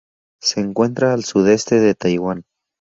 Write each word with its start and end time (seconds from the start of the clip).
Se 0.41 0.59
encuentra 0.61 1.13
al 1.13 1.23
sudeste 1.25 1.79
de 1.79 1.93
Taiwán. 1.93 2.43